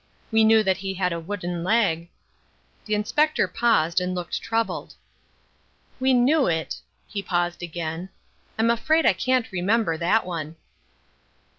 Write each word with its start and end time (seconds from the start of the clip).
We 0.31 0.43
knew 0.43 0.63
that 0.63 0.77
he 0.77 0.95
had 0.95 1.13
a 1.13 1.19
wooden 1.19 1.63
leg" 1.63 2.09
The 2.85 2.95
Inspector 2.95 3.47
paused 3.49 4.01
and 4.01 4.15
looked 4.15 4.41
troubled. 4.41 4.95
"We 5.99 6.11
knew 6.11 6.47
it." 6.47 6.77
He 7.07 7.21
paused 7.21 7.61
again. 7.61 8.09
"I'm 8.57 8.71
afraid 8.71 9.05
I 9.05 9.13
can't 9.13 9.51
remember 9.51 9.97
that 9.99 10.25
one." 10.25 10.55